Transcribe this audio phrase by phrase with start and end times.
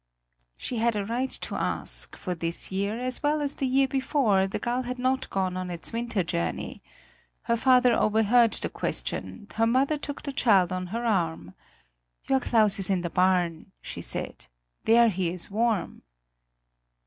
[0.57, 4.47] She had a right to ask, for this year, as well as the year before,
[4.47, 6.81] the gull had not gone on its winter journey.
[7.43, 11.53] Her father overheard the question; her mother took the child on her arm.
[12.27, 14.47] "Your Claus is in the barn," she said;
[14.85, 16.01] "there he is warm."